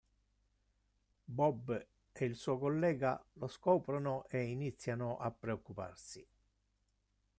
[1.27, 6.27] Bob e il suo collega lo scoprono e iniziano a preoccuparsi.